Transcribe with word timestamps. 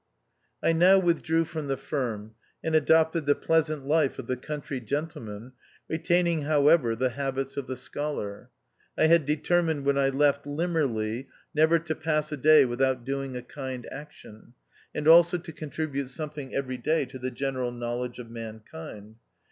I 0.63 0.73
now 0.73 0.97
withdrew 0.97 1.45
from 1.45 1.67
the 1.67 1.77
firm, 1.77 2.33
and 2.63 2.73
adopted 2.73 3.27
the 3.27 3.35
pleasant 3.35 3.85
life 3.85 4.17
of 4.17 4.25
the 4.25 4.35
country 4.35 4.79
gentleman, 4.81 5.51
retaining, 5.87 6.41
however, 6.41 6.95
the 6.95 7.11
habits 7.11 7.55
of 7.55 7.67
the 7.67 7.77
scholar. 7.77 8.49
I 8.97 9.05
had 9.05 9.27
determined 9.27 9.85
when 9.85 9.99
I 9.99 10.09
left 10.09 10.45
Limmerleigh 10.47 11.27
never 11.53 11.77
to 11.77 11.93
pass 11.93 12.31
a 12.31 12.37
day 12.37 12.65
without 12.65 13.05
doing 13.05 13.37
a 13.37 13.43
kind 13.43 13.87
action; 13.91 14.55
and 14.95 15.07
also 15.07 15.37
to 15.37 15.51
contribute 15.53 16.05
THE 16.05 16.09
OUTCAST. 16.09 16.17
257 16.17 16.49
something 16.49 16.55
every 16.55 16.77
day 16.79 17.05
to 17.07 17.19
the 17.19 17.29
general 17.29 17.71
know 17.71 17.99
ledge 17.99 18.17
of 18.17 18.31
mankind. 18.31 19.17